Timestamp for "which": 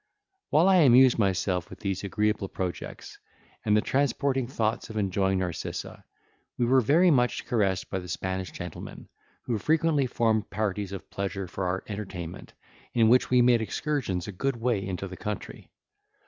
13.09-13.29